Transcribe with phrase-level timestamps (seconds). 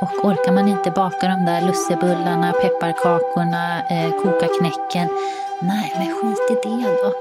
[0.00, 5.08] Och orkar man inte baka de där lussebullarna, pepparkakorna, eh, koka knäcken.
[5.62, 7.14] Nej, men skit i det då.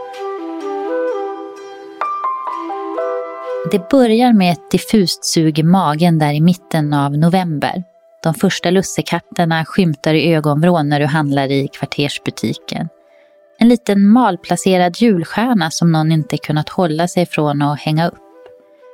[3.71, 7.83] Det börjar med ett diffust sug i magen där i mitten av november.
[8.23, 12.89] De första lussekatterna skymtar i ögonvrån när du handlar i kvartersbutiken.
[13.59, 18.19] En liten malplacerad julstjärna som någon inte kunnat hålla sig från att hänga upp.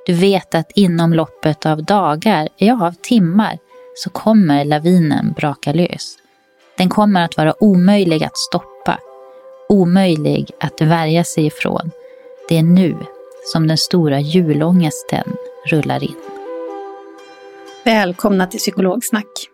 [0.06, 3.58] Du vet att inom loppet av dagar, ja av timmar,
[3.96, 6.18] så kommer lavinen braka lös.
[6.78, 9.00] Den kommer att vara omöjlig att stoppa.
[9.70, 11.92] Omöjlig att värja sig ifrån.
[12.50, 12.98] Det är nu
[13.54, 16.16] som den stora julångesten rullar in.
[17.84, 19.50] Välkomna till Psykologsnack.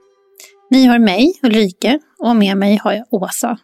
[0.70, 3.58] Ni har mig, Ulrike, och med mig har jag Åsa.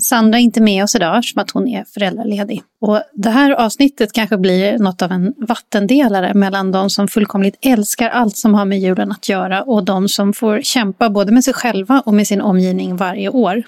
[0.00, 2.62] Sandra är inte med oss idag eftersom att hon är föräldraledig.
[2.80, 8.08] Och det här avsnittet kanske blir något av en vattendelare mellan de som fullkomligt älskar
[8.08, 11.54] allt som har med julen att göra och de som får kämpa både med sig
[11.54, 13.62] själva och med sin omgivning varje år.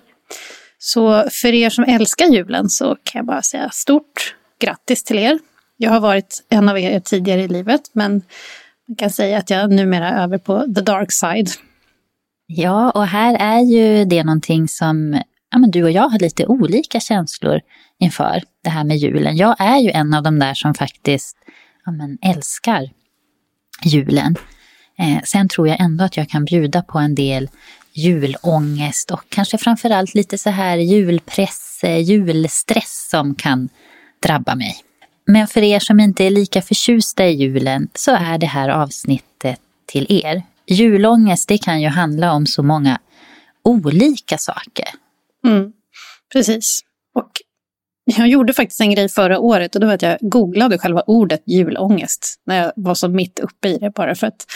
[0.79, 5.39] Så för er som älskar julen så kan jag bara säga stort grattis till er.
[5.77, 8.23] Jag har varit en av er tidigare i livet men
[8.89, 11.51] man kan säga att jag numera är över på the dark side.
[12.47, 15.21] Ja, och här är ju det någonting som
[15.55, 17.61] ja, men du och jag har lite olika känslor
[17.99, 19.37] inför det här med julen.
[19.37, 21.37] Jag är ju en av de där som faktiskt
[21.85, 22.91] ja, men älskar
[23.85, 24.37] julen.
[24.99, 27.49] Eh, sen tror jag ändå att jag kan bjuda på en del
[27.93, 33.69] julångest och kanske framförallt lite så här julpress, eh, julstress som kan
[34.23, 34.77] drabba mig.
[35.27, 39.61] Men för er som inte är lika förtjusta i julen så är det här avsnittet
[39.87, 40.43] till er.
[40.67, 42.99] Julångest det kan ju handla om så många
[43.63, 45.04] olika saker.
[45.45, 45.73] Mm,
[46.33, 46.81] precis.
[47.15, 47.31] Och
[48.05, 51.43] jag gjorde faktiskt en grej förra året och det var att jag googlade själva ordet
[51.47, 54.47] julångest när jag var så mitt uppe i det bara för att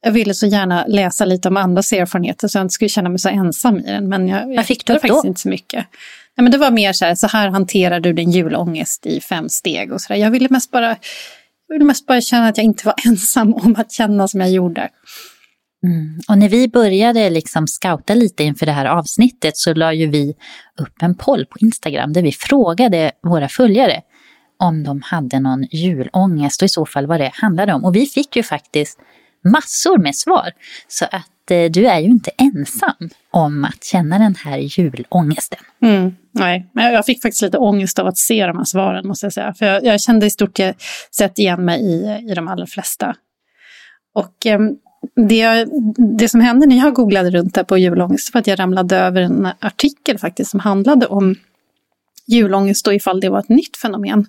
[0.00, 3.18] jag ville så gärna läsa lite om andras erfarenheter så jag inte skulle känna mig
[3.18, 4.08] så ensam i den.
[4.08, 5.00] Men jag, jag fick du då?
[5.00, 5.86] faktiskt inte så mycket.
[6.36, 9.48] Nej, men det var mer så här, så här hanterar du din julångest i fem
[9.48, 10.20] steg och så där.
[10.20, 10.88] Jag ville mest bara,
[11.68, 14.50] jag ville mest bara känna att jag inte var ensam om att känna som jag
[14.50, 14.88] gjorde.
[15.84, 16.20] Mm.
[16.28, 20.34] Och när vi började liksom scouta lite inför det här avsnittet så la ju vi
[20.80, 24.02] upp en poll på Instagram där vi frågade våra följare
[24.58, 27.84] om de hade någon julångest och i så fall vad det handlade om.
[27.84, 28.98] Och vi fick ju faktiskt
[29.44, 30.50] massor med svar.
[30.88, 35.58] Så att eh, du är ju inte ensam om att känna den här julångesten.
[35.82, 39.26] Mm, nej, men jag fick faktiskt lite ångest av att se de här svaren måste
[39.26, 39.54] jag säga.
[39.54, 40.58] För jag, jag kände i stort
[41.16, 43.14] sett igen mig i, i de allra flesta.
[44.14, 44.76] Och ehm,
[45.14, 45.66] det,
[46.18, 49.20] det som hände när jag googlade runt där på julångest var att jag ramlade över
[49.20, 51.34] en artikel faktiskt som handlade om
[52.26, 54.26] julångest och ifall det var ett nytt fenomen.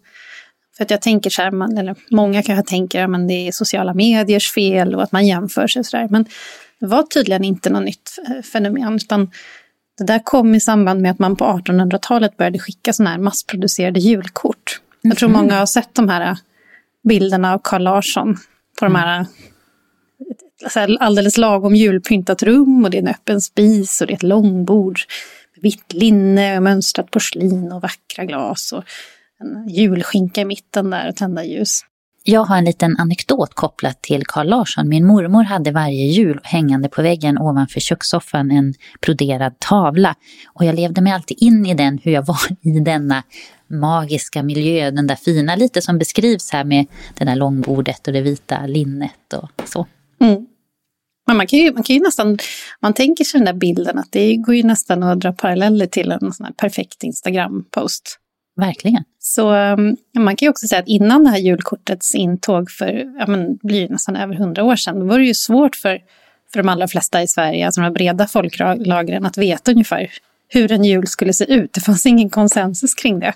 [0.77, 3.93] För att jag tänker så här, man, eller många kanske tänker att det är sociala
[3.93, 6.07] mediers fel och att man jämför sig och så där.
[6.09, 6.25] Men
[6.79, 8.95] det var tydligen inte något nytt eh, fenomen.
[8.95, 9.31] Utan
[9.97, 13.99] det där kom i samband med att man på 1800-talet började skicka sådana här massproducerade
[13.99, 14.81] julkort.
[15.01, 16.37] Jag tror många har sett de här
[17.03, 18.37] bilderna av Carl Larsson
[18.79, 19.25] på de här här
[20.99, 24.99] alldeles lagom julpyntat rum och det är en öppen spis och det är ett långbord.
[25.55, 28.83] Med vitt linne och mönstrat porslin och vackra glas och
[29.39, 31.81] en julskinka i mitten där och tända ljus.
[32.23, 34.89] Jag har en liten anekdot kopplat till Carl Larsson.
[34.89, 40.15] Min mormor hade varje jul hängande på väggen ovanför kökssoffan en broderad tavla.
[40.53, 43.23] Och jag levde mig alltid in i den, hur jag var i denna
[43.67, 46.85] magiska miljö, den där fina, lite som beskrivs här med
[47.17, 49.87] det där långbordet och det vita linnet och så.
[50.19, 50.45] Mm.
[51.27, 52.37] Men man kan, ju, man kan ju nästan,
[52.81, 56.11] man tänker sig den där bilden att det går ju nästan att dra paralleller till
[56.11, 58.19] en sån här perfekt Instagram-post.
[58.55, 59.03] Verkligen.
[59.19, 63.27] Så um, man kan ju också säga att innan det här julkortets intåg för, ja
[63.27, 65.99] men blir nästan över hundra år sedan, då var det ju svårt för,
[66.53, 70.11] för de allra flesta i Sverige, alltså de här breda folklagren, att veta ungefär
[70.47, 71.73] hur en jul skulle se ut.
[71.73, 73.33] Det fanns ingen konsensus kring det.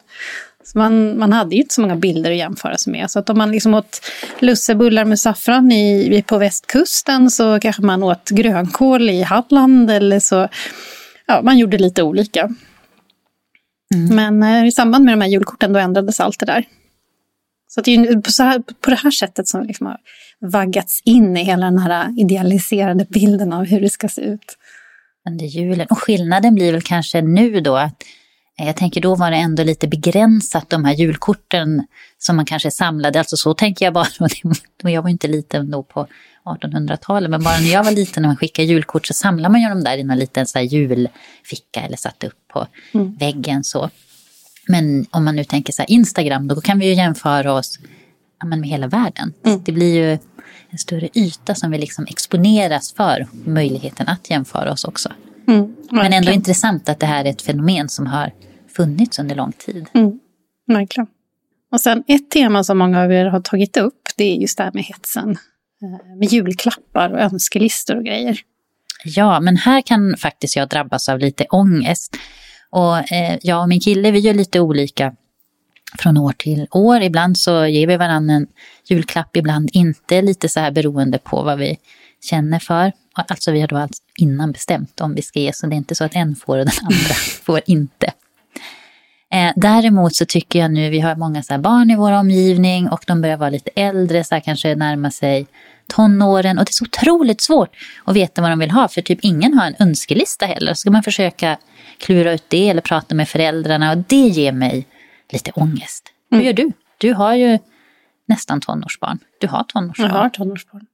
[0.63, 3.12] Så man, man hade ju inte så många bilder att jämföra sig med.
[3.12, 4.01] Så att om man liksom åt
[4.39, 10.48] lussebullar med saffran i, på västkusten så kanske man åt grönkål i Halland eller så.
[11.25, 12.50] Ja, man gjorde lite olika.
[13.95, 14.15] Mm.
[14.15, 16.66] Men eh, i samband med de här julkorten då ändrades allt det där.
[17.68, 19.98] Så det är på, så här, på det här sättet som liksom har
[20.42, 24.57] vaggats in i hela den här idealiserade bilden av hur det ska se ut.
[25.30, 25.88] Under julen.
[25.89, 28.04] Och skillnaden blir väl kanske nu då att
[28.55, 33.19] jag tänker då var det ändå lite begränsat de här julkorten som man kanske samlade.
[33.19, 34.07] Alltså så tänker jag bara.
[34.91, 36.07] Jag var inte liten då på
[36.45, 37.29] 1800-talet.
[37.29, 39.83] Men bara när jag var liten när man skickade julkort så samlade man ju dem
[39.83, 43.15] där i någon liten så julficka eller satte upp på mm.
[43.15, 43.89] väggen så.
[44.67, 47.79] Men om man nu tänker så Instagram, då kan vi ju jämföra oss
[48.39, 49.33] ja, med hela världen.
[49.45, 49.61] Mm.
[49.65, 50.17] Det blir ju
[50.69, 55.09] en större yta som vi liksom exponeras för möjligheten att jämföra oss också.
[55.48, 58.31] Mm, Men ändå intressant att det här är ett fenomen som har
[58.75, 59.86] funnits under lång tid.
[59.94, 60.19] Mm,
[60.68, 61.07] verkligen.
[61.72, 64.63] Och sen ett tema som många av er har tagit upp, det är just det
[64.63, 65.30] här med hetsen.
[65.81, 68.40] Eh, med julklappar och önskelistor och grejer.
[69.06, 72.18] Ja, men här kan faktiskt jag drabbas av lite ångest.
[72.69, 75.16] Och eh, jag och min kille, vi gör lite olika
[76.00, 77.01] från år till år.
[77.01, 78.48] Ibland så ger vi varandra en
[78.90, 80.22] julklapp, ibland inte.
[80.22, 81.78] Lite så här beroende på vad vi
[82.23, 82.91] känner för.
[83.13, 85.95] Alltså vi har då alltså innan bestämt om vi ska ge, så det är inte
[85.95, 88.13] så att en får och den andra får inte.
[89.33, 93.03] Eh, däremot så tycker jag nu, vi har många så barn i vår omgivning och
[93.07, 95.47] de börjar vara lite äldre, så kanske närma sig
[95.87, 97.69] tonåren och det är så otroligt svårt
[98.05, 100.73] att veta vad de vill ha för typ ingen har en önskelista heller.
[100.73, 101.57] Så ska man försöka
[101.97, 104.87] klura ut det eller prata med föräldrarna och det ger mig
[105.31, 106.11] lite ångest.
[106.31, 106.39] Mm.
[106.39, 106.71] Hur gör du?
[106.97, 107.59] Du har ju
[108.25, 109.19] nästan tonårsbarn.
[109.39, 110.09] Du har tonårsbarn.
[110.09, 110.85] Jag har tonårsbarn.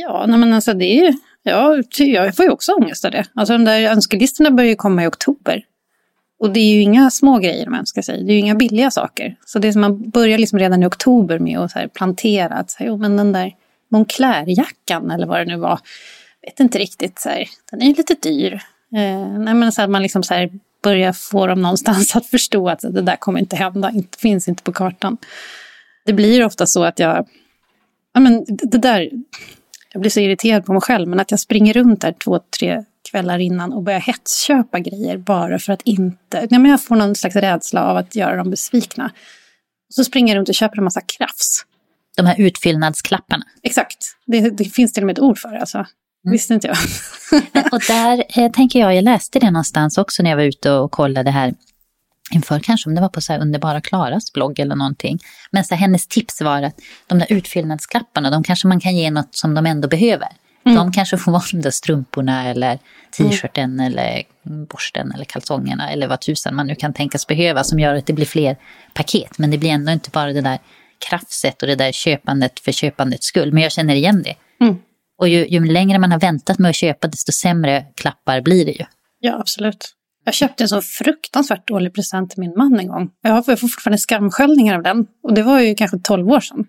[0.00, 1.12] Ja, nej men alltså det är ju,
[1.42, 3.24] ja, jag får ju också ångest av det.
[3.34, 5.64] Alltså de där önskelistorna börjar ju komma i oktober.
[6.40, 8.24] Och det är ju inga små grejer de önskar sig.
[8.24, 9.36] Det är ju inga billiga saker.
[9.46, 12.54] Så det är som man börjar liksom redan i oktober med att så här plantera
[12.54, 13.54] att så här, jo, men den där
[13.90, 15.80] Moncler-jackan eller vad det nu var.
[16.42, 18.52] Vet inte riktigt, så här, den är ju lite dyr.
[18.94, 20.50] Eh, nej, men så att man liksom så här
[20.82, 24.62] börjar få dem någonstans att förstå att det där kommer inte hända, inte, finns inte
[24.62, 25.16] på kartan.
[26.06, 27.28] Det blir ofta så att jag,
[28.12, 29.10] ja men det där,
[29.92, 32.84] jag blir så irriterad på mig själv, men att jag springer runt där två, tre
[33.10, 37.14] kvällar innan och börjar hetsköpa grejer bara för att inte, nej men jag får någon
[37.14, 39.10] slags rädsla av att göra dem besvikna.
[39.88, 41.66] Så springer jag runt och köper en massa krafs.
[42.16, 43.44] De här utfyllnadsklapparna.
[43.62, 44.16] Exakt.
[44.26, 45.60] Det, det finns till och med ett ord för det.
[45.60, 45.78] Alltså.
[45.78, 46.32] Mm.
[46.32, 46.76] visste inte jag.
[47.72, 50.90] och där eh, tänker jag, jag läste det någonstans också när jag var ute och
[50.90, 51.54] kollade här
[52.30, 55.18] inför kanske om det var på så här Underbara Klaras blogg eller någonting.
[55.50, 59.10] Men så här, hennes tips var att de där utfyllnadsklapparna, de kanske man kan ge
[59.10, 60.28] något som de ändå behöver.
[60.66, 60.76] Mm.
[60.76, 62.78] De kanske får vara de där strumporna eller
[63.16, 63.86] t-shirten mm.
[63.86, 64.22] eller
[64.68, 68.12] borsten eller kalsongerna eller vad tusan man nu kan tänkas behöva som gör att det
[68.12, 68.56] blir fler
[68.94, 69.38] paket.
[69.38, 70.58] Men det blir ändå inte bara det där
[71.08, 73.52] krafset och det där köpandet för köpandets skull.
[73.52, 74.34] Men jag känner igen det.
[74.64, 74.78] Mm.
[75.18, 78.72] Och ju, ju längre man har väntat med att köpa, desto sämre klappar blir det
[78.72, 78.84] ju.
[79.20, 79.94] Ja, absolut.
[80.24, 83.10] Jag köpte en så fruktansvärt dålig present till min man en gång.
[83.20, 85.06] Jag får fortfarande skamsköljningar av den.
[85.22, 86.66] Och det var ju kanske 12 år sedan.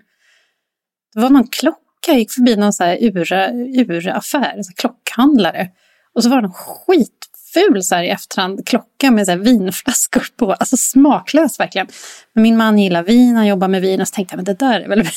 [1.13, 1.77] Det var någon klocka,
[2.07, 5.69] jag gick förbi någon så här uraffär, ura klockhandlare.
[6.13, 7.20] Och så var det någon skit
[7.53, 10.53] ful så här i efterhand klocka med så här vinflaskor på.
[10.53, 11.87] Alltså smaklös verkligen.
[12.33, 14.65] Men min man gillar vin, han jobbar med vin och så tänkte jag men det
[14.65, 15.01] där är väl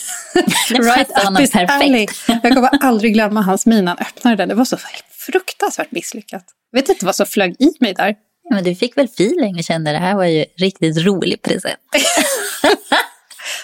[0.69, 2.07] right up his alley.
[2.27, 4.49] Jag kommer aldrig glömma hans min han öppnade den.
[4.49, 4.77] Det var så
[5.11, 6.45] fruktansvärt misslyckat.
[6.71, 8.15] Jag vet inte vad som flög i mig där.
[8.43, 11.81] Ja, men du fick väl feeling och kände det här var ju riktigt rolig present.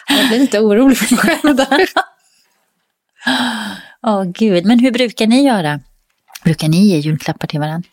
[0.09, 1.87] jag blir lite orolig för mig själv där.
[4.07, 5.81] Åh oh, gud, men hur brukar ni göra?
[6.45, 7.89] Brukar ni ge julklappar till varandra?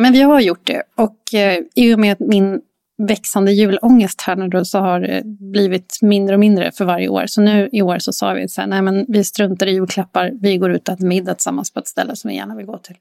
[0.00, 2.60] Men vi har gjort det och eh, i och med att min
[2.98, 7.26] växande julångest här nu då så har det blivit mindre och mindre för varje år.
[7.26, 10.32] Så nu i år så sa vi så här, nej men vi struntar i julklappar,
[10.40, 12.78] vi går ut och äter middag tillsammans på ett ställe som vi gärna vill gå
[12.78, 12.96] till.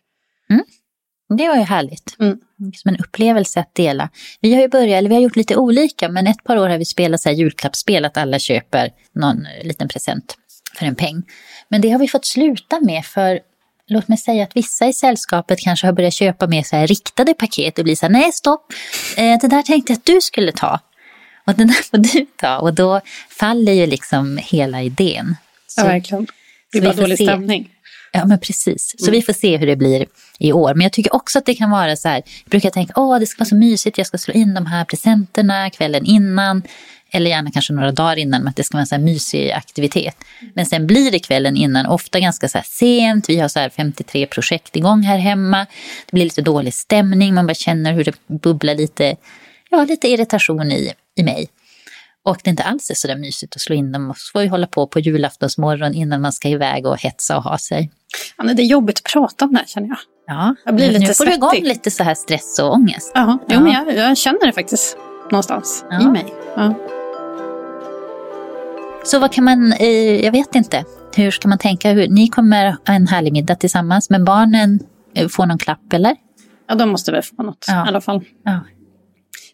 [1.38, 2.16] Det var ju härligt.
[2.20, 2.40] Mm.
[2.76, 4.10] Som en upplevelse att dela.
[4.42, 6.78] Vi har ju börjat, eller vi har gjort lite olika, men ett par år har
[6.78, 10.38] vi spelat så här julklappsspel, att alla köper någon eh, liten present
[10.76, 11.24] för en peng.
[11.70, 13.40] Men det har vi fått sluta med för
[13.90, 17.34] Låt mig säga att vissa i sällskapet kanske har börjat köpa mer så här riktade
[17.34, 18.66] paket och blir så här, nej stopp,
[19.18, 20.80] eh, det där tänkte jag att du skulle ta.
[21.48, 22.58] Och den där får du ta.
[22.58, 25.36] Och då faller ju liksom hela idén.
[25.78, 26.28] Ja, Så- verkligen.
[26.72, 27.24] Det var får dålig se.
[27.24, 27.70] stämning.
[28.12, 28.96] Ja, men precis.
[28.98, 30.06] Så vi får se hur det blir
[30.40, 30.74] i år.
[30.74, 33.26] Men jag tycker också att det kan vara så här, jag brukar tänka, åh, det
[33.26, 36.64] ska vara så mysigt, jag ska slå in de här presenterna kvällen innan,
[37.12, 39.52] eller gärna kanske några dagar innan, men att det ska vara en så här mysig
[39.52, 40.16] aktivitet.
[40.54, 44.26] Men sen blir det kvällen innan, ofta ganska så sent, vi har så här 53
[44.26, 45.60] projekt igång här hemma,
[46.06, 49.16] det blir lite dålig stämning, man bara känner hur det bubblar lite,
[49.70, 51.50] ja, lite irritation i, i mig.
[52.24, 54.40] Och det inte alls är så där mysigt att slå in dem och så får
[54.40, 57.92] vi hålla på på julaftonsmorgon innan man ska iväg och hetsa och ha sig.
[58.38, 59.98] Ja, det är jobbigt att prata om det här känner jag.
[60.28, 63.12] Ja, Jag blir nu lite får du igång lite så här stress och ångest.
[63.16, 63.60] Jaha, jo, Ja.
[63.62, 64.98] men jag, jag känner det faktiskt
[65.32, 66.02] någonstans Ja.
[66.02, 66.26] i mig.
[66.56, 66.74] Ja.
[69.04, 69.88] Så vad kan man, eh,
[70.26, 71.92] jag vet inte, hur ska man tänka?
[71.92, 74.80] Hur, ni kommer ha en härlig middag tillsammans, men barnen
[75.16, 76.16] eh, får någon klapp eller?
[76.68, 77.86] ja, de måste väl få något Ja.
[77.86, 78.24] i alla fall.
[78.46, 78.60] Ja.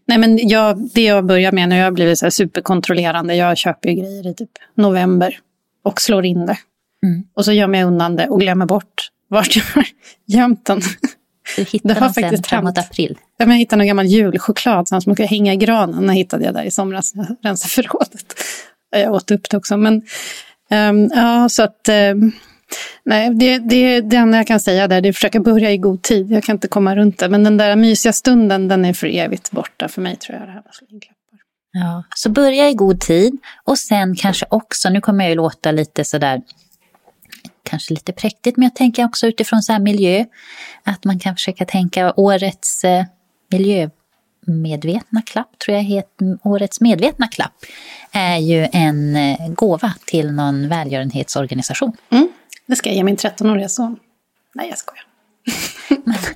[0.07, 3.35] Nej, men jag, det jag börjar med nu, jag har blivit så superkontrollerande.
[3.35, 5.39] Jag köper ju grejer i typ november
[5.83, 6.57] och slår in det.
[7.05, 7.23] Mm.
[7.35, 9.85] Och så gömmer jag undan det och glömmer bort vart jag har
[10.25, 10.81] gömt den.
[11.55, 12.87] Du hittar Det har dem sen faktiskt framåt hänt.
[12.91, 13.17] april.
[13.37, 16.01] Ja, men Jag hittade någon gammal julchoklad som kunde hänga i granen.
[16.01, 18.33] Den hittade jag där i somras när jag rensade förrådet.
[18.99, 19.77] Jag åt upp det också.
[19.77, 20.01] Men
[20.71, 21.89] um, ja, så att...
[22.11, 22.31] um,
[23.03, 25.77] nej, det, det, det enda jag kan säga där det är att försöka börja i
[25.77, 26.31] god tid.
[26.31, 27.29] Jag kan inte komma runt det.
[27.29, 30.47] Men den där mysiga stunden, den är för evigt borta för mig tror jag.
[30.47, 30.63] Det här.
[31.77, 35.71] Ja, så börja i god tid och sen kanske också, nu kommer jag ju låta
[35.71, 36.41] lite sådär,
[37.63, 40.25] kanske lite präktigt, men jag tänker också utifrån så här miljö,
[40.83, 43.05] att man kan försöka tänka årets eh,
[44.45, 47.65] miljömedvetna klapp, tror jag heter, årets medvetna klapp,
[48.11, 51.97] är ju en eh, gåva till någon välgörenhetsorganisation.
[52.09, 52.27] Mm,
[52.65, 53.99] det ska jag ge min 13-åriga son.
[54.53, 55.05] Nej, jag skojar.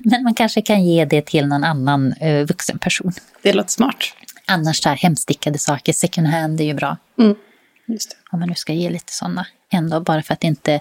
[0.00, 3.12] Men, man kanske kan ge det till någon annan eh, vuxen person.
[3.42, 3.96] Det låter smart.
[4.46, 6.96] Annars så här hemstickade saker, second hand är ju bra.
[7.18, 7.34] Mm,
[7.86, 8.16] just det.
[8.32, 10.80] om man nu ska ge lite sådana ändå, bara för att inte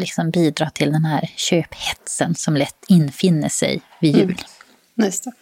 [0.00, 4.38] liksom bidra till den här köphetsen som lätt infinner sig vid jul.
[4.94, 5.32] Just det.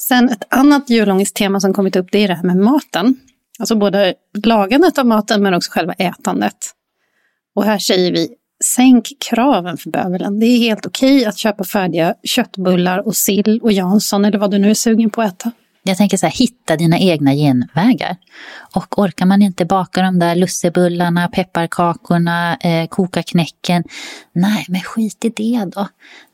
[0.00, 3.16] Sen ett annat julångesttema som kommit upp det är det här med maten.
[3.58, 6.56] Alltså både lagandet av maten men också själva ätandet.
[7.54, 8.28] Och här säger vi
[8.64, 10.40] sänk kraven för bövelen.
[10.40, 14.58] Det är helt okej att köpa färdiga köttbullar och sill och Jansson eller vad du
[14.58, 15.52] nu är sugen på att äta.
[15.82, 18.16] Jag tänker så här, hitta dina egna genvägar.
[18.74, 23.84] Och orkar man inte baka de där lussebullarna, pepparkakorna, eh, koka knäcken,
[24.32, 25.88] nej men skit i det då.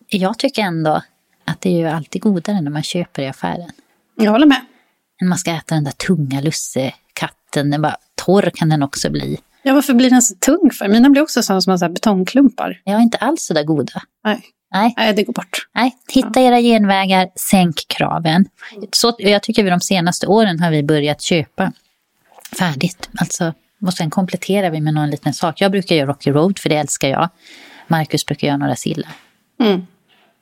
[0.08, 1.02] Jag tycker ändå
[1.48, 3.70] att det är ju alltid godare när man köper i affären.
[4.14, 4.60] Jag håller med.
[5.22, 9.38] Än man ska äta den där tunga lussekatten, den bara, torr kan den också bli.
[9.62, 10.88] Ja, varför blir den så tung för?
[10.88, 12.80] Mina blir också sådana som har så här betongklumpar.
[12.84, 14.02] Jag är inte alls så där goda.
[14.24, 14.40] Nej.
[14.72, 15.68] Nej, Nej, det går bort.
[15.74, 18.48] Nej, hitta era genvägar, sänk kraven.
[18.92, 21.72] Så, jag tycker vi de senaste åren har vi börjat köpa
[22.58, 23.08] färdigt.
[23.18, 23.54] Alltså,
[23.86, 25.60] och sen kompletterar vi med någon liten sak.
[25.60, 27.28] Jag brukar göra Rocky Road, för det älskar jag.
[27.86, 29.12] Marcus brukar göra några sillar.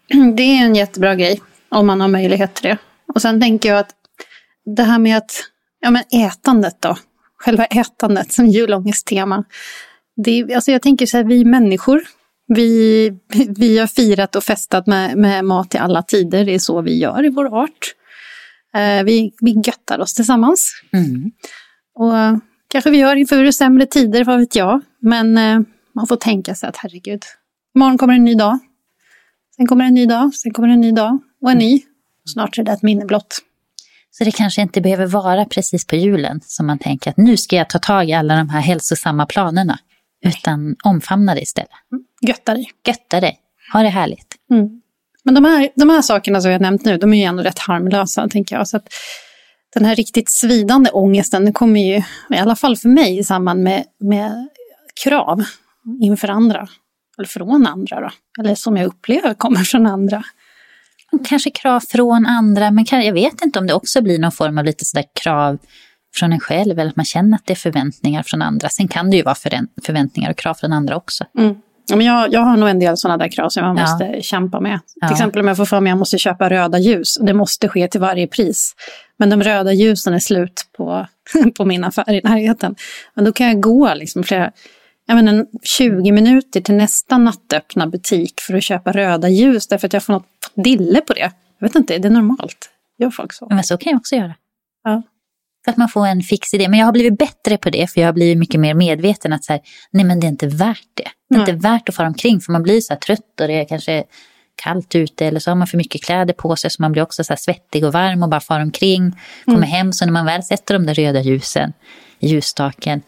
[0.37, 2.79] Det är en jättebra grej om man har möjlighet till det.
[3.15, 3.95] Och sen tänker jag att
[4.77, 5.33] det här med att,
[5.81, 6.97] ja men ätandet då,
[7.39, 9.45] själva ätandet som julångesttema.
[10.25, 12.03] Det, alltså jag tänker så här, vi människor,
[12.47, 13.11] vi,
[13.59, 16.99] vi har firat och festat med, med mat i alla tider, det är så vi
[16.99, 17.95] gör i vår art.
[18.75, 20.83] Eh, vi, vi göttar oss tillsammans.
[20.93, 21.31] Mm.
[21.95, 24.81] Och kanske vi gör inför sämre tider, vad vet jag.
[25.01, 25.61] Men eh,
[25.95, 27.23] man får tänka sig att herregud,
[27.77, 28.59] imorgon kommer en ny dag.
[29.57, 31.83] Sen kommer en ny dag, sen kommer en ny dag och en ny.
[32.25, 33.39] Snart är det ett minne blott.
[34.11, 37.57] Så det kanske inte behöver vara precis på julen som man tänker att nu ska
[37.57, 39.79] jag ta tag i alla de här hälsosamma planerna.
[40.25, 41.71] Utan omfamna det istället.
[42.21, 42.71] Götta dig.
[42.87, 43.39] Götta dig,
[43.73, 44.35] ha det härligt.
[44.51, 44.83] Mm.
[45.25, 47.59] Men de här, de här sakerna som jag nämnt nu, de är ju ändå rätt
[47.59, 48.69] harmlösa, tänker jag.
[48.69, 48.89] Så att
[49.75, 53.63] den här riktigt svidande ångesten, den kommer ju, i alla fall för mig, i samband
[53.63, 54.49] med, med
[55.05, 55.45] krav
[56.01, 56.69] inför andra.
[57.19, 58.11] Eller från andra då.
[58.41, 60.23] Eller som jag upplever kommer från andra.
[61.29, 64.59] Kanske krav från andra, men kan, jag vet inte om det också blir någon form
[64.59, 65.59] av lite sådär krav
[66.15, 68.69] från en själv, eller att man känner att det är förväntningar från andra.
[68.69, 71.25] Sen kan det ju vara förvän- förväntningar och krav från andra också.
[71.39, 71.55] Mm.
[71.89, 74.23] Ja, men jag, jag har nog en del sådana där krav som jag måste ja.
[74.23, 74.81] kämpa med.
[74.95, 75.09] Ja.
[75.09, 77.19] Till exempel om jag får för mig att jag måste köpa röda ljus.
[77.21, 78.75] Det måste ske till varje pris.
[79.17, 81.07] Men de röda ljusen är slut på,
[81.57, 82.77] på min affär i närheten.
[83.15, 84.53] Men då kan jag gå liksom flera,
[85.07, 89.67] jag menar, 20 minuter till nästa nattöppna butik för att köpa röda ljus.
[89.67, 91.33] Därför att jag får något dille på det.
[91.59, 92.71] Jag vet inte, är det normalt?
[92.99, 93.47] Gör folk så?
[93.51, 94.35] Men så kan jag också göra.
[94.85, 95.03] Ja.
[95.65, 96.69] Så att man får en fix idé.
[96.69, 99.45] Men jag har blivit bättre på det, för jag har blivit mycket mer medveten att
[99.45, 101.09] så här, nej men det är inte värt det.
[101.29, 101.51] Det är nej.
[101.51, 104.05] inte värt att fara omkring, för man blir så här trött och det är kanske
[104.63, 107.25] kallt ute eller så har man för mycket kläder på sig så man blir också
[107.25, 109.13] så svettig och varm och bara far omkring.
[109.45, 109.71] Kommer mm.
[109.71, 111.73] hem, så när man väl sätter de där röda ljusen
[112.19, 113.03] i ljusstaken,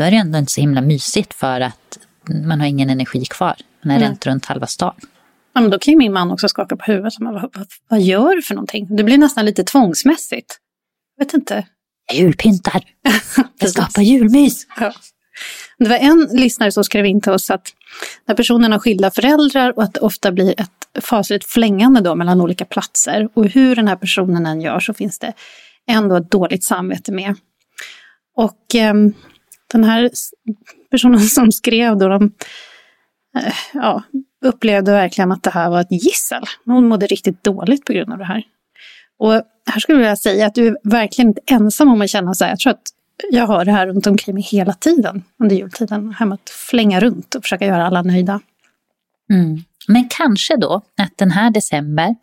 [0.00, 1.98] då är det ändå inte så himla mysigt för att
[2.44, 3.56] man har ingen energi kvar.
[3.82, 4.08] Man är mm.
[4.08, 4.94] ränt runt halva stan.
[5.54, 7.14] Ja, men då kan ju min man också skaka på huvudet.
[7.18, 8.96] Vad, vad, vad gör du för någonting?
[8.96, 10.58] Det blir nästan lite tvångsmässigt.
[11.16, 11.66] Jag vet inte
[12.12, 12.82] julpyntar.
[13.60, 14.66] Det skapar julmys.
[14.80, 14.92] Ja.
[15.78, 17.68] Det var en lyssnare som skrev in till oss att
[18.26, 22.40] när personen har skilda föräldrar och att det ofta blir ett fasligt flängande då mellan
[22.40, 25.32] olika platser och hur den här personen än gör så finns det
[25.86, 27.34] ändå ett dåligt samvete med.
[28.36, 28.94] Och eh,
[29.72, 30.10] den här
[30.90, 32.32] personen som skrev då, de,
[33.38, 34.02] eh, ja,
[34.44, 36.42] upplevde verkligen att det här var ett gissel.
[36.64, 38.42] Hon mådde riktigt dåligt på grund av det här.
[39.18, 39.32] Och
[39.66, 42.44] här skulle jag vilja säga att du är verkligen inte ensam om att känna så
[42.44, 42.52] här.
[42.52, 42.88] Jag tror att
[43.30, 46.14] jag har det här runt omkring mig hela tiden under jultiden.
[46.18, 48.40] Hemma att flänga runt och försöka göra alla nöjda.
[49.32, 49.64] Mm.
[49.88, 52.14] Men kanske då att den här december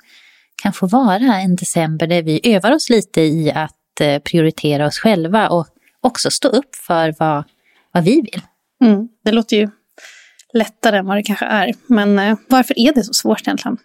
[0.64, 5.00] kan få vara en december där vi övar oss lite i att eh, prioritera oss
[5.00, 5.68] själva och
[6.04, 7.44] också stå upp för vad,
[7.92, 8.42] vad vi vill.
[8.84, 9.08] Mm.
[9.24, 9.70] Det låter ju
[10.54, 11.74] lättare än vad det kanske är.
[11.88, 13.78] Men eh, varför är det så svårt egentligen?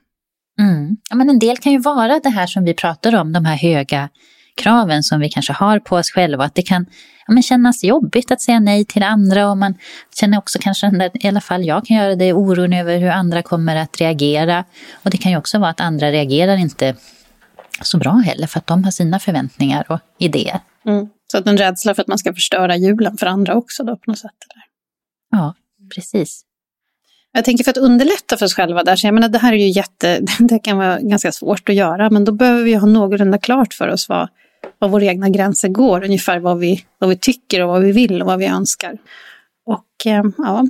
[0.60, 0.96] Mm.
[1.10, 3.56] Ja, men en del kan ju vara det här som vi pratar om, de här
[3.56, 4.08] höga
[4.56, 6.44] kraven som vi kanske har på oss själva.
[6.44, 6.86] Att det kan
[7.26, 9.74] ja, men kännas jobbigt att säga nej till andra och man
[10.14, 13.42] känner också kanske, där, i alla fall jag kan göra det, oron över hur andra
[13.42, 14.64] kommer att reagera.
[14.92, 16.94] Och det kan ju också vara att andra reagerar inte
[17.82, 20.60] så bra heller för att de har sina förväntningar och idéer.
[20.86, 21.08] Mm.
[21.32, 24.10] Så att en rädsla för att man ska förstöra julen för andra också då på
[24.10, 24.30] något sätt?
[24.50, 24.64] Eller?
[25.30, 25.54] Ja,
[25.94, 26.44] precis.
[27.32, 29.56] Jag tänker för att underlätta för oss själva där, så jag menar det här är
[29.56, 33.38] ju jätte, det kan vara ganska svårt att göra, men då behöver vi ha någorlunda
[33.38, 34.28] klart för oss vad,
[34.78, 38.22] vad våra egna gränser går, ungefär vad vi, vad vi tycker och vad vi vill
[38.22, 38.98] och vad vi önskar.
[39.66, 40.66] Och eh, ja,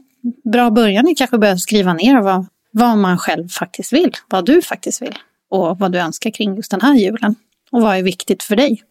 [0.53, 4.46] bra början är kanske att börja skriva ner vad, vad man själv faktiskt vill, vad
[4.46, 5.18] du faktiskt vill
[5.51, 7.35] och vad du önskar kring just den här julen.
[7.70, 8.83] Och vad är viktigt för dig?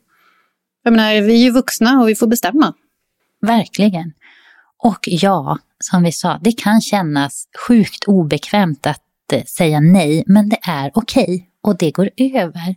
[0.83, 2.73] Jag menar, vi är ju vuxna och vi får bestämma.
[3.41, 4.13] Verkligen.
[4.77, 10.49] Och ja, som vi sa, det kan kännas sjukt obekvämt att eh, säga nej, men
[10.49, 12.75] det är okej okay och det går över.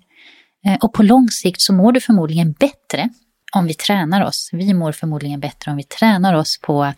[0.66, 3.08] Eh, och på lång sikt så mår du förmodligen bättre
[3.56, 4.50] om vi tränar oss.
[4.52, 6.96] Vi mår förmodligen bättre om vi tränar oss på att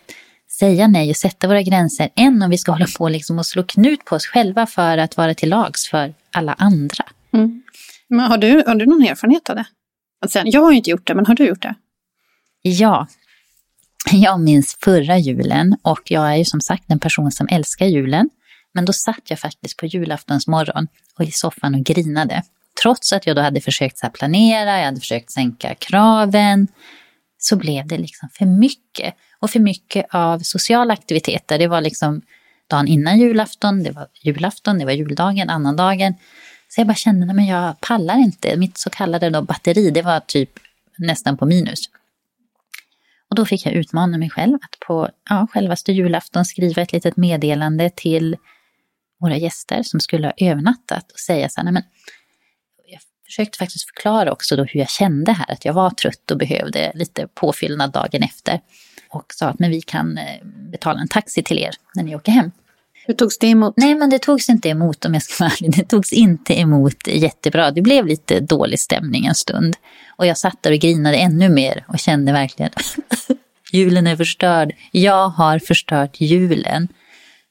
[0.59, 3.63] säga nej och sätta våra gränser än om vi ska hålla på liksom och slå
[3.63, 7.05] knut på oss själva för att vara till lags för alla andra.
[7.33, 7.63] Mm.
[8.09, 9.65] Men har, du, har du någon erfarenhet av det?
[10.45, 11.75] Jag har inte gjort det, men har du gjort det?
[12.63, 13.07] Ja,
[14.13, 18.31] jag minns förra julen och jag är ju som sagt en person som älskar julen.
[18.73, 22.43] Men då satt jag faktiskt på julaftonsmorgon och i soffan och grinade.
[22.83, 26.69] Trots att jag då hade försökt så planera, jag hade försökt sänka kraven,
[27.39, 29.15] så blev det liksom för mycket.
[29.39, 31.59] Och för mycket av sociala aktiviteter.
[31.59, 32.23] Det var liksom
[32.71, 36.15] dagen innan julafton, det var julafton, det var juldagen, annandagen.
[36.69, 38.57] Så jag bara kände, nej men jag pallar inte.
[38.57, 40.51] Mitt så kallade då batteri, det var typ
[40.99, 41.81] nästan på minus.
[43.31, 47.17] Och då fick jag utmana mig själv att på ja, självaste julafton skriva ett litet
[47.17, 48.37] meddelande till
[49.21, 51.83] våra gäster som skulle ha övernattat och säga så här, nej men
[52.87, 56.39] jag försökte faktiskt förklara också då hur jag kände här, att jag var trött och
[56.39, 58.61] behövde lite påfyllnad dagen efter.
[59.09, 62.33] Och sa att men vi kan eh, betala en taxi till er när ni åker
[62.33, 62.51] hem.
[63.07, 63.75] Hur togs det emot?
[63.77, 65.77] Nej, men det togs inte emot om jag ska vara ärlig.
[65.77, 67.71] Det togs inte emot jättebra.
[67.71, 69.77] Det blev lite dålig stämning en stund.
[70.17, 72.71] Och jag satt där och grinade ännu mer och kände verkligen
[73.73, 74.73] julen är förstörd.
[74.91, 76.89] Jag har förstört julen.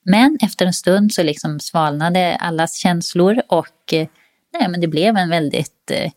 [0.05, 4.07] Men efter en stund så liksom svalnade allas känslor och eh,
[4.59, 6.11] nej, men det blev en väldigt eh,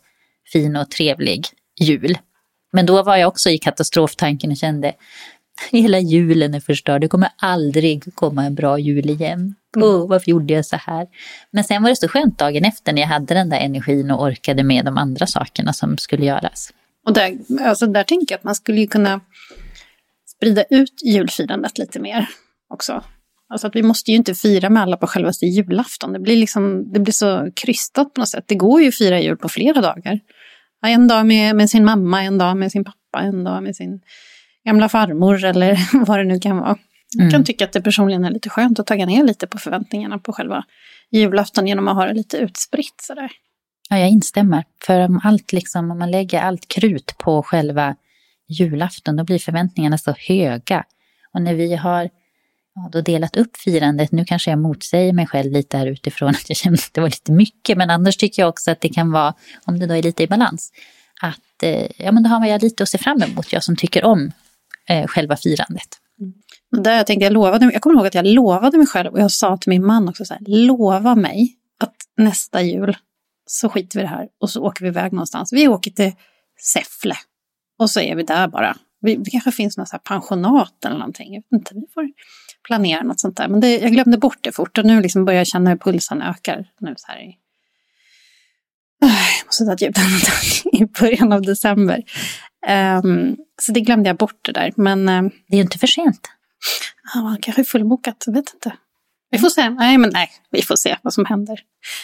[0.53, 1.47] fin och trevlig
[1.79, 2.17] jul.
[2.71, 4.93] Men då var jag också i katastroftanken och kände
[5.71, 9.55] hela julen är förstörd, det kommer aldrig komma en bra jul igen.
[9.75, 9.87] Mm.
[9.87, 11.07] Oh, varför gjorde jag så här?
[11.51, 14.23] Men sen var det så skönt dagen efter när jag hade den där energin och
[14.23, 16.73] orkade med de andra sakerna som skulle göras.
[17.05, 19.21] Och där, alltså där tänker jag att man skulle ju kunna
[20.35, 22.29] sprida ut julfirandet lite mer
[22.69, 23.03] också.
[23.49, 26.13] Alltså att vi måste ju inte fira med alla på självaste julafton.
[26.13, 28.43] Det blir, liksom, det blir så krystat på något sätt.
[28.47, 30.19] Det går ju att fira jul på flera dagar.
[30.85, 34.01] En dag med, med sin mamma, en dag med sin pappa, en dag med sin
[34.65, 36.77] gamla farmor eller vad det nu kan vara.
[37.17, 37.45] Jag kan Mm.
[37.45, 40.63] tycka att det personligen är lite skönt att tagga ner lite på förväntningarna på själva
[41.11, 43.31] julafton genom att ha det lite utspritt sådär.
[43.89, 44.63] Ja, jag instämmer.
[44.85, 47.95] För om, allt liksom, om man lägger allt krut på själva
[48.47, 50.83] julafton, då blir förväntningarna så höga.
[51.33, 52.09] Och när vi har
[52.75, 56.49] ja, då delat upp firandet, nu kanske jag motsäger mig själv lite här utifrån att
[56.49, 59.11] jag kände att det var lite mycket, men annars tycker jag också att det kan
[59.11, 59.33] vara,
[59.65, 60.71] om det då är lite i balans,
[61.21, 64.03] att eh, ja, men då har man lite att se fram emot, jag som tycker
[64.03, 64.31] om
[64.89, 65.87] eh, själva firandet.
[66.19, 66.33] Mm.
[66.83, 69.31] Där jag, tänkte, jag, lovade, jag kommer ihåg att jag lovade mig själv och jag
[69.31, 72.97] sa till min man också så här, lova mig att nästa jul
[73.45, 75.53] så skiter vi i det här och så åker vi iväg någonstans.
[75.53, 76.11] Vi åker till
[76.73, 77.15] Säffle
[77.79, 78.77] och så är vi där bara.
[79.01, 81.33] Vi, det kanske finns något så här pensionat eller någonting.
[81.33, 82.09] Jag vet inte, vi får
[82.67, 83.47] planera något sånt där.
[83.47, 86.21] Men det, jag glömde bort det fort och nu liksom börjar jag känna hur pulsen
[86.21, 86.65] ökar.
[86.79, 87.37] Nu så här i...
[89.03, 92.03] Öh, jag måste ta ett djupt andetag i början av december.
[92.67, 94.73] Ehm, så det glömde jag bort det där.
[94.75, 96.29] Men ehm, Det är ju inte för sent.
[97.13, 98.73] Ja, man kanske är fullbokat, jag vet inte.
[99.31, 99.69] Vi får se.
[99.69, 101.59] Nej, men nej, vi får se vad som händer.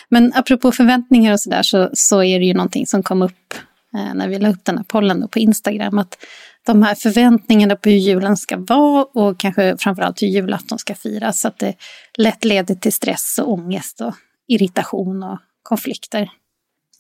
[0.10, 3.54] Men apropå förväntningar och sådär så, så är det ju någonting som kom upp
[3.96, 6.00] eh, när vi la upp den här pollen på Instagram.
[6.00, 6.18] Att
[6.66, 11.42] de här förväntningarna på hur julen ska vara och kanske framförallt hur julafton ska firas.
[11.42, 11.76] Så att det
[12.18, 14.14] lätt leder till stress och ångest och
[14.48, 16.30] irritation och konflikter.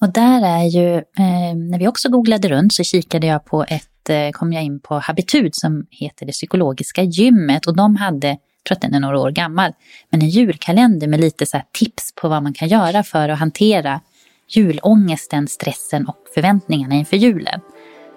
[0.06, 4.10] Och där är ju, eh, när vi också googlade runt så kikade jag på ett,
[4.10, 8.38] eh, kom jag in på Habitud som heter det psykologiska gymmet och de hade, jag
[8.68, 9.72] tror att den är några år gammal,
[10.10, 13.39] men en julkalender med lite så här tips på vad man kan göra för att
[13.39, 14.02] hantera
[14.50, 17.60] julångesten, stressen och förväntningarna inför julen.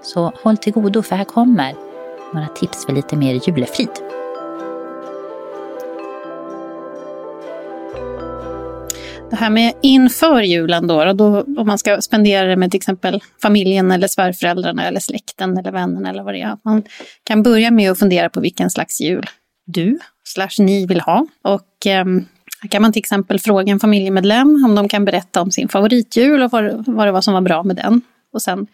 [0.02, 1.74] Så håll till godo för här kommer
[2.34, 4.17] några tips för lite mer julefrid.
[9.30, 12.78] Det här med inför julen då, och då, om man ska spendera det med till
[12.78, 16.56] exempel familjen eller svärföräldrarna eller släkten eller vännerna eller vad det är.
[16.64, 16.82] Man
[17.24, 19.26] kan börja med att fundera på vilken slags jul
[19.66, 21.26] du slash ni vill ha.
[21.42, 25.68] Och här kan man till exempel fråga en familjemedlem om de kan berätta om sin
[25.68, 28.00] favoritjul och vad, vad det var som var bra med den.
[28.32, 28.66] Och sen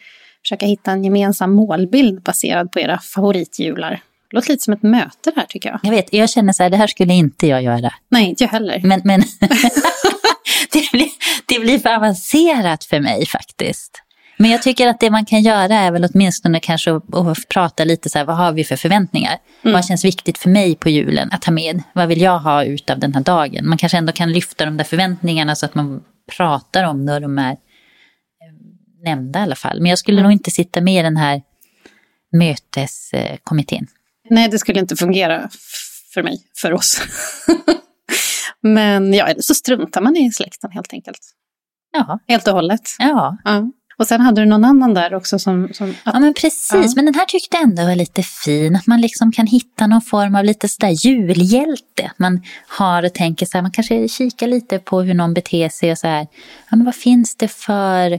[0.43, 4.01] försöka hitta en gemensam målbild baserad på era favoritjular.
[4.31, 5.81] Det låter lite som ett möte där tycker jag.
[5.83, 7.93] Jag vet, jag känner så här, det här skulle inte jag göra.
[8.09, 8.81] Nej, inte jag heller.
[8.85, 9.23] Men, men
[10.73, 11.09] det, blir,
[11.47, 14.01] det blir för avancerat för mig faktiskt.
[14.37, 17.85] Men jag tycker att det man kan göra är väl åtminstone kanske att, att prata
[17.85, 19.39] lite så här, vad har vi för förväntningar?
[19.63, 21.83] Vad känns viktigt för mig på julen att ta med?
[21.93, 23.69] Vad vill jag ha ut av den här dagen?
[23.69, 26.03] Man kanske ändå kan lyfta de där förväntningarna så att man
[26.37, 27.57] pratar om och de är eh,
[29.05, 29.81] nämnda i alla fall.
[29.81, 31.43] Men jag skulle nog inte sitta med i den här
[32.33, 33.87] möteskommittén.
[34.31, 35.49] Nej, det skulle inte fungera
[36.15, 37.01] för mig, för oss.
[38.65, 41.19] Men ja, eller så struntar man i släkten helt enkelt.
[41.93, 42.81] Ja, Helt och hållet.
[42.99, 43.37] ja.
[43.45, 43.71] Ja.
[43.99, 45.69] Och sen hade du någon annan där också som...
[45.73, 46.93] som att, Ja men precis, Ja.
[46.97, 48.77] men den här tyckte jag ändå var lite fin.
[48.77, 52.11] Att man liksom kan hitta någon form av lite sådär julhjälte.
[52.17, 55.91] Man har och tänker så här, man kanske kikar lite på hur någon beter sig
[55.93, 56.27] och så här.
[56.71, 58.11] Ja men vad finns det för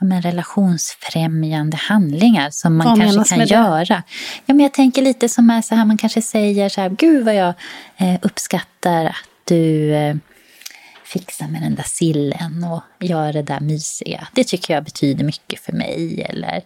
[0.00, 4.02] ja, men relationsfrämjande handlingar som man Vad kanske kan göra?
[4.46, 7.24] Ja men jag tänker lite som är så här, man kanske säger så här, gud
[7.24, 7.54] vad jag
[7.96, 9.14] eh, uppskattar att
[9.46, 10.16] du eh,
[11.04, 14.28] fixar fixa med den där sillen och göra det där mysiga.
[14.32, 16.22] Det tycker jag betyder mycket för mig.
[16.22, 16.62] Eller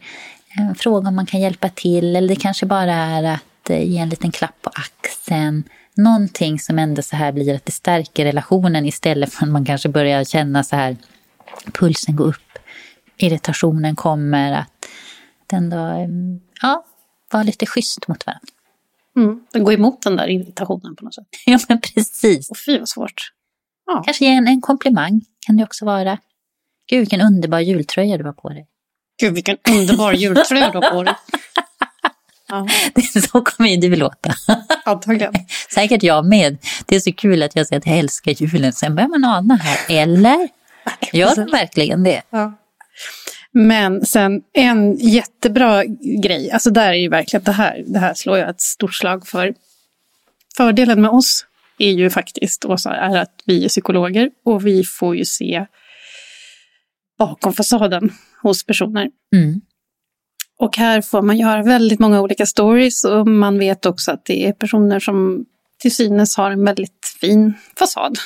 [0.58, 2.16] en fråga om man kan hjälpa till.
[2.16, 5.64] Eller det kanske bara är att eh, ge en liten klapp på axeln.
[5.94, 9.88] Någonting som ändå så här blir att det stärker relationen istället för att man kanske
[9.88, 10.96] börjar känna så här
[11.72, 12.58] pulsen går upp,
[13.16, 14.52] irritationen kommer.
[14.52, 14.86] Att
[15.46, 16.08] den då,
[16.62, 16.84] ja,
[17.32, 18.59] vara lite schysst mot varandra
[19.16, 21.24] mm, det går emot den där irritationen på något sätt.
[21.46, 22.50] Ja, men precis.
[22.50, 23.32] Och fy vad svårt.
[23.86, 24.02] Ja.
[24.06, 26.18] Kanske ge en, en komplimang kan det också vara.
[26.90, 28.66] Gud, vilken underbar jultröja du har på dig.
[29.20, 31.14] Gud, vilken underbar jultröja du har på dig.
[32.52, 32.66] Ja,
[33.30, 34.34] Så kommer ju du låta.
[34.84, 35.32] antagligen.
[35.74, 36.58] Säkert jag med.
[36.86, 38.72] Det är så kul att jag säger att jag älskar julen.
[38.72, 39.96] Sen börjar man ana här.
[39.96, 40.48] Eller?
[41.12, 42.22] Gör de verkligen det?
[42.30, 42.52] Ja.
[43.52, 45.84] Men sen en jättebra
[46.22, 49.26] grej, alltså där är ju verkligen det här, det här slår jag ett stort slag
[49.26, 49.54] för.
[50.56, 51.46] Fördelen med oss
[51.78, 55.66] är ju faktiskt, Åsa, är att vi är psykologer och vi får ju se
[57.18, 59.10] bakom fasaden hos personer.
[59.34, 59.60] Mm.
[60.58, 64.46] Och här får man göra väldigt många olika stories och man vet också att det
[64.46, 65.46] är personer som
[65.78, 68.18] till synes har en väldigt fin fasad.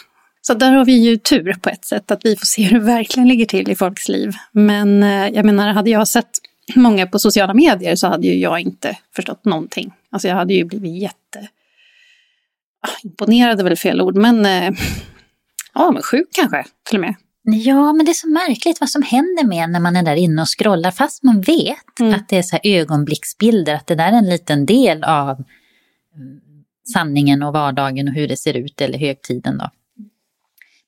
[0.47, 2.85] Så där har vi ju tur på ett sätt, att vi får se hur det
[2.85, 4.33] verkligen ligger till i folks liv.
[4.53, 6.31] Men eh, jag menar, hade jag sett
[6.75, 9.93] många på sociala medier så hade ju jag inte förstått någonting.
[10.11, 11.49] Alltså jag hade ju blivit jätte...
[12.81, 14.47] Ah, imponerad är väl fel ord, men...
[14.47, 14.71] Eh,
[15.75, 17.15] ja, men sjuk kanske, till och med.
[17.43, 20.43] Ja, men det är så märkligt vad som händer med när man är där inne
[20.43, 20.91] och scrollar.
[20.91, 22.15] Fast man vet Mm.
[22.15, 25.31] att det är så här ögonblicksbilder, att det där är en liten del av
[26.17, 26.41] mm,
[26.93, 29.71] sanningen och vardagen och hur det ser ut eller högtiden då.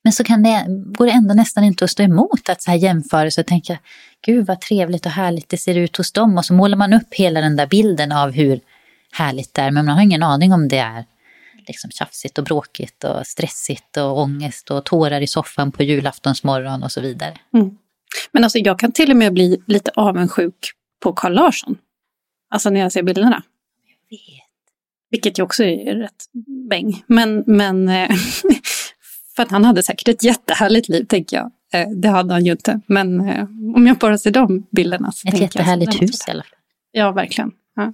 [0.07, 2.77] Men så kan det, går det ändå nästan inte att stå emot att så här
[2.77, 3.77] jämföra och tänka,
[4.21, 6.37] gud vad trevligt och härligt det ser ut hos dem.
[6.37, 8.59] Och så målar man upp hela den där bilden av hur
[9.11, 11.05] härligt det är, men man har ingen aning om det är
[11.67, 16.91] liksom tjafsigt och bråkigt och stressigt och ångest och tårar i soffan på julaftonsmorgon och
[16.91, 17.33] så vidare.
[17.53, 17.77] Mm.
[18.31, 20.71] Men alltså jag kan till och med bli lite avundsjuk
[21.03, 21.77] på Carl Larsson.
[22.49, 23.43] Alltså när jag ser bilderna.
[23.87, 24.47] Jag vet.
[25.09, 26.25] Vilket ju också är rätt
[26.69, 27.03] bäng.
[27.07, 28.09] Men, men eh,
[29.37, 31.51] för att han hade säkert ett jättehärligt liv, tänker jag.
[31.73, 32.81] Eh, det hade han ju inte.
[32.87, 33.43] Men eh,
[33.75, 35.11] om jag bara ser de bilderna.
[35.11, 36.59] Så ett jättehärligt jag, hus i alla fall.
[36.91, 37.51] Ja, verkligen.
[37.75, 37.93] Ja.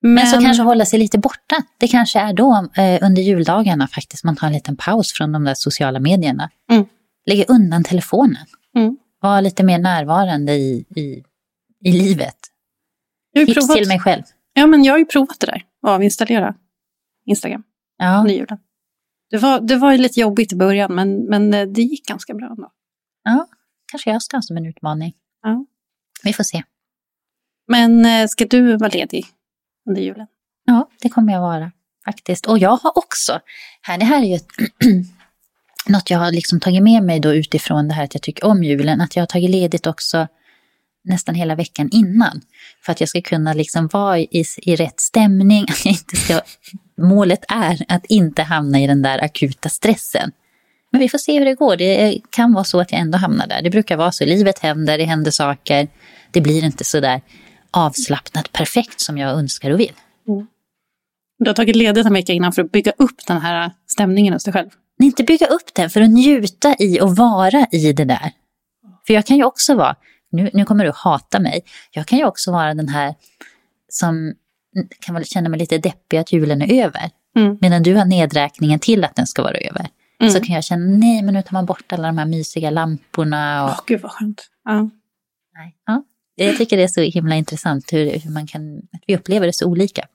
[0.00, 1.56] Men, Men, så kanske hålla sig lite borta.
[1.78, 5.44] Det kanske är då eh, under juldagarna faktiskt man tar en liten paus från de
[5.44, 6.50] där sociala medierna.
[6.70, 6.84] Mm.
[7.26, 8.46] Lägga undan telefonen.
[8.76, 8.96] Mm.
[9.20, 11.22] Vara lite mer närvarande i, i,
[11.84, 12.36] i livet.
[13.34, 13.76] Tips provat.
[13.76, 14.22] till mig själv.
[14.52, 15.62] Ja, men jag har ju provat det där.
[15.86, 16.54] Avinstallera
[17.26, 17.62] Instagram.
[17.98, 18.18] Ja.
[18.20, 18.58] Under julen.
[19.32, 22.46] Det var, det var lite jobbigt i början, men, men eh, det gick ganska bra
[22.46, 22.70] ändå.
[23.24, 23.48] Ja,
[23.90, 25.12] kanske jag ska ha som en utmaning.
[25.42, 25.66] Ja.
[26.22, 26.62] Vi får se.
[27.68, 29.26] Men eh, ska du vara ledig
[29.88, 30.26] under julen?
[30.64, 31.72] Ja, det kommer jag vara
[32.04, 32.46] faktiskt.
[32.46, 33.40] Och jag har också,
[33.82, 34.48] här, det här är ju ett,
[35.88, 38.64] något jag har liksom tagit med mig då utifrån det här att jag tycker om
[38.64, 40.28] julen, att jag har tagit ledigt också
[41.04, 42.40] nästan hela veckan innan.
[42.84, 46.40] För att jag ska kunna liksom vara i, i rätt stämning, att jag inte ska,
[46.98, 50.32] målet är att inte hamna i den där akuta stressen.
[50.92, 51.76] Men vi får se hur det går.
[51.76, 53.62] Det kan vara så att jag ändå hamnar där.
[53.62, 54.24] Det brukar vara så.
[54.24, 55.88] Livet händer, det händer saker.
[56.30, 57.20] Det blir inte så där
[57.70, 59.92] avslappnat perfekt som jag önskar och vill.
[60.28, 60.46] Mm.
[61.38, 64.44] Du har tagit ledigt en vecka innan för att bygga upp den här stämningen hos
[64.44, 64.68] dig själv?
[64.98, 68.32] Nej, inte bygga upp den, för att njuta i och vara i det där.
[69.06, 69.96] För jag kan ju också vara,
[70.32, 73.14] nu, nu kommer du hata mig, jag kan ju också vara den här
[73.88, 74.34] som
[75.00, 77.10] kan väl känna mig lite deppig att julen är över.
[77.36, 77.58] Mm.
[77.60, 79.88] Medan du har nedräkningen till att den ska vara över.
[80.20, 80.32] Mm.
[80.32, 83.64] Så kan jag känna, nej men nu tar man bort alla de här mysiga lamporna.
[83.64, 83.70] Och...
[83.70, 84.50] oh, gud vad skönt.
[84.64, 84.90] Ja.
[85.54, 85.76] Nej.
[85.86, 86.04] Ja.
[86.34, 89.52] Jag tycker det är så himla intressant hur, hur man kan, att vi upplever det
[89.52, 90.06] så olika.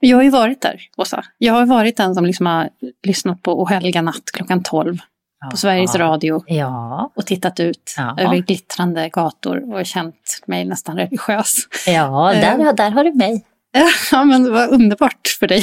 [0.00, 1.24] Jag har ju varit där, Åsa.
[1.38, 2.70] Jag har varit den som liksom har
[3.02, 5.04] lyssnat på O helga natt klockan 12 ja,
[5.50, 6.44] på Sveriges Radio.
[6.46, 7.12] Ja.
[7.14, 8.16] Och tittat ut ja.
[8.18, 10.14] över glittrande gator och känt
[10.46, 11.56] mig nästan religiös.
[11.86, 12.74] Ja, där, eh.
[12.74, 13.44] där har du mig.
[14.12, 15.62] Ja, men det var underbart för dig.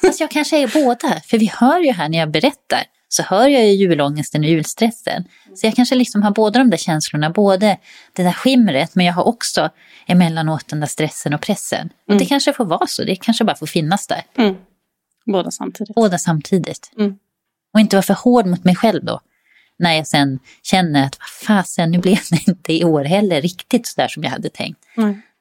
[0.00, 3.48] Fast jag kanske är båda, för vi hör ju här när jag berättar så hör
[3.48, 5.24] jag ju julångesten och julstressen.
[5.54, 7.76] Så jag kanske liksom har båda de där känslorna, både
[8.12, 9.70] det där skimret men jag har också
[10.06, 11.80] emellanåt den där stressen och pressen.
[11.80, 11.92] Mm.
[12.06, 14.22] Och det kanske får vara så, det kanske bara får finnas där.
[14.36, 14.56] Mm.
[15.26, 15.94] Båda samtidigt.
[15.94, 16.92] Båda samtidigt.
[16.98, 17.18] Mm.
[17.78, 19.20] Och inte vara för hård mot mig själv då.
[19.78, 23.86] När jag sen känner att vad fasen, nu blev det inte i år heller riktigt
[23.86, 24.84] så där som jag hade tänkt.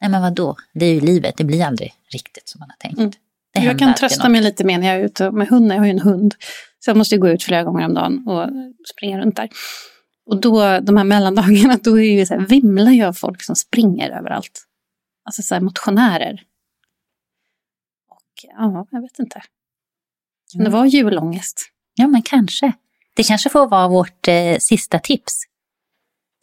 [0.02, 0.56] Nej men vad då?
[0.74, 3.00] det är ju livet, det blir aldrig riktigt som man har tänkt.
[3.00, 3.68] Mm.
[3.68, 5.92] Jag kan trösta mig lite mer när jag är ute med hunden, jag har ju
[5.92, 6.36] en hund.
[6.80, 8.50] Så jag måste gå ut flera gånger om dagen och
[8.94, 9.50] springa runt där.
[10.26, 13.56] Och då, de här mellandagarna, då är det så här, vimlar ju av folk som
[13.56, 14.66] springer överallt.
[15.26, 16.44] Alltså så här motionärer.
[18.10, 19.42] Och ja, jag vet inte.
[20.54, 21.72] Kan det vara julångest?
[22.00, 22.74] Ja, men kanske.
[23.14, 25.44] Det kanske får vara vårt eh, sista tips,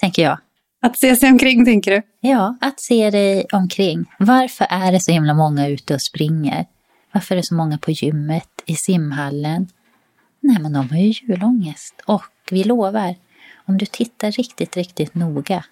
[0.00, 0.38] tänker jag.
[0.82, 2.02] Att se sig omkring, tänker du?
[2.20, 4.04] Ja, att se dig omkring.
[4.18, 6.66] Varför är det så himla många ute och springer?
[7.12, 9.68] Varför är det så många på gymmet, i simhallen?
[10.40, 12.02] Nej, men de har ju julångest.
[12.06, 13.14] Och vi lovar,
[13.66, 15.64] om du tittar riktigt, riktigt noga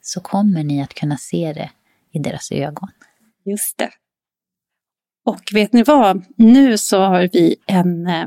[0.00, 1.70] så kommer ni att kunna se det
[2.12, 2.90] i deras ögon.
[3.44, 3.90] Just det.
[5.24, 6.24] Och vet ni vad?
[6.36, 8.26] Nu så har vi en eh,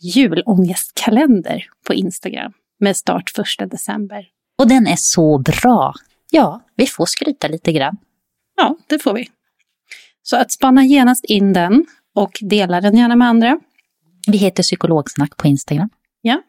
[0.00, 4.26] julångestkalender på Instagram med start första december.
[4.58, 5.94] Och den är så bra.
[6.30, 7.96] Ja, vi får skryta lite grann.
[8.56, 9.28] Ja, det får vi.
[10.22, 13.60] Så att spana genast in den och dela den gärna med andra.
[14.26, 15.88] Vi heter Psykologsnack på Instagram.
[16.22, 16.42] Ja,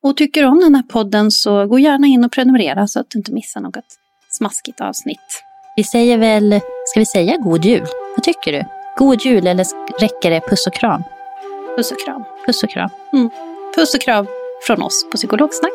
[0.00, 3.10] och tycker du om den här podden så gå gärna in och prenumerera så att
[3.10, 3.98] du inte missar något
[4.30, 5.42] smaskigt avsnitt.
[5.76, 7.86] Vi säger väl, ska vi säga god jul?
[8.16, 8.64] Vad tycker du?
[8.98, 9.66] God jul eller
[10.00, 11.02] räcker det puss och kram?
[11.76, 12.24] Puss och kram.
[12.46, 12.90] Puss och kram.
[13.12, 13.30] Mm.
[13.74, 14.26] Puss och kram
[14.66, 15.72] från oss på Psykologsnack.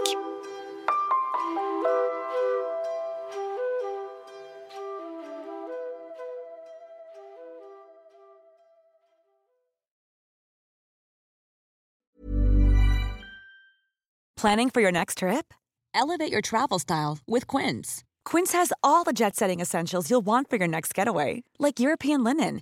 [14.42, 15.54] Planning for your next trip?
[15.94, 18.06] Elevate your travel style with Quince.
[18.24, 22.24] Quince has all the jet setting essentials you'll want for your next getaway, like European
[22.24, 22.62] linen,